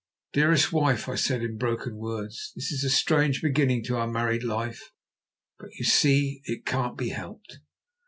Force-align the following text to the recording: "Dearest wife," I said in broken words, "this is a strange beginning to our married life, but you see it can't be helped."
"Dearest 0.33 0.73
wife," 0.73 1.07
I 1.07 1.13
said 1.13 1.43
in 1.43 1.59
broken 1.59 1.97
words, 1.97 2.53
"this 2.55 2.71
is 2.71 2.83
a 2.83 2.89
strange 2.89 3.39
beginning 3.39 3.83
to 3.83 3.97
our 3.97 4.07
married 4.07 4.41
life, 4.43 4.89
but 5.59 5.75
you 5.75 5.85
see 5.85 6.41
it 6.45 6.65
can't 6.65 6.97
be 6.97 7.09
helped." 7.09 7.59